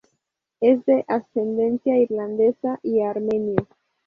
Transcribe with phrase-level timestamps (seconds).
[0.61, 3.63] Es de ascendencia irlandesa y armenia.